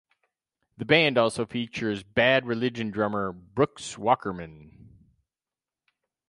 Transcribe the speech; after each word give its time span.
The 0.77 0.85
band 0.85 1.19
also 1.19 1.45
features 1.45 2.01
Bad 2.01 2.47
Religion 2.47 2.89
drummer 2.89 3.31
Brooks 3.31 3.97
Wackerman. 3.97 4.71